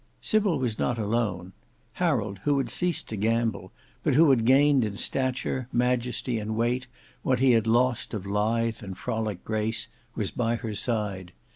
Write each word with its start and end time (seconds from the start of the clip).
Sybil 0.19 0.57
was 0.57 0.79
not 0.79 0.97
alone; 0.97 1.53
Harold, 1.93 2.39
who 2.43 2.57
had 2.57 2.71
ceased 2.71 3.07
to 3.09 3.15
gambol, 3.15 3.71
but 4.03 4.15
who 4.15 4.31
had 4.31 4.45
gained 4.45 4.83
in 4.83 4.97
stature, 4.97 5.67
majesty 5.71 6.39
and 6.39 6.55
weight 6.55 6.87
what 7.21 7.37
he 7.39 7.51
had 7.51 7.67
lost 7.67 8.15
of 8.15 8.25
lithe 8.25 8.81
and 8.81 8.97
frolick 8.97 9.43
grace, 9.45 9.89
was 10.15 10.31
by 10.31 10.55
her 10.55 10.73
side. 10.73 11.33